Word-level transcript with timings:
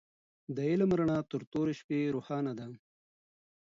د 0.55 0.57
علم 0.69 0.89
رڼا 0.99 1.19
تر 1.31 1.41
تورې 1.51 1.73
شپې 1.79 2.11
روښانه 2.15 2.51
ده. 2.59 2.65